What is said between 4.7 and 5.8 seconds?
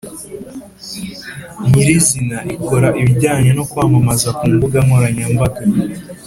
nkoranyambaga.